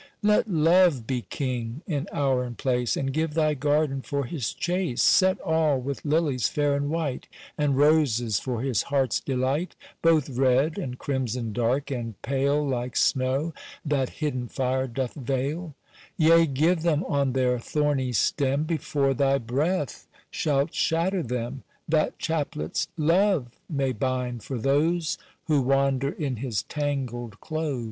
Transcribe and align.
"Let 0.23 0.49
Love 0.49 1.05
be 1.05 1.21
king 1.29 1.83
in 1.85 2.07
hour 2.11 2.43
and 2.43 2.57
place, 2.57 2.97
And 2.97 3.13
give 3.13 3.35
thy 3.35 3.53
garden 3.53 4.01
for 4.01 4.25
his 4.25 4.51
chase, 4.51 5.03
Set 5.03 5.39
all 5.41 5.79
with 5.79 6.03
lilies 6.03 6.47
fair 6.47 6.73
and 6.73 6.89
white, 6.89 7.27
And 7.55 7.77
roses 7.77 8.39
for 8.39 8.63
his 8.63 8.81
heart's 8.81 9.19
delight, 9.19 9.75
Both 10.01 10.27
red, 10.31 10.79
and 10.79 10.97
crimson 10.97 11.53
dark, 11.53 11.91
and 11.91 12.19
pale 12.23 12.65
Like 12.67 12.95
snow 12.97 13.53
that 13.85 14.09
hidden 14.09 14.47
fire 14.47 14.87
doth 14.87 15.13
veil: 15.13 15.75
Yea, 16.17 16.47
give 16.47 16.81
them 16.81 17.03
on 17.03 17.33
their 17.33 17.59
thorny 17.59 18.11
stem, 18.11 18.63
Before 18.63 19.13
thy 19.13 19.37
breath 19.37 20.07
shalt 20.31 20.73
shatter 20.73 21.21
them, 21.21 21.61
That 21.87 22.17
chaplets 22.17 22.87
Love 22.97 23.49
may 23.69 23.91
bind 23.91 24.41
for 24.43 24.57
those 24.57 25.19
Who 25.45 25.61
wander 25.61 26.09
in 26.09 26.37
his 26.37 26.63
tangled 26.63 27.39
close." 27.39 27.79